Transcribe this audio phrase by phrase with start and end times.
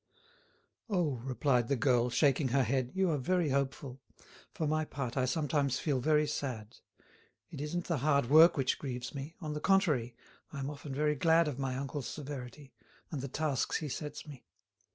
[0.89, 4.01] "Oh," replied the girl, shaking her head, "you are very hopeful.
[4.51, 6.77] For my part I sometimes feel very sad.
[7.51, 10.15] It isn't the hard work which grieves me; on the contrary,
[10.51, 12.73] I am often very glad of my uncle's severity,
[13.11, 14.43] and the tasks he sets me.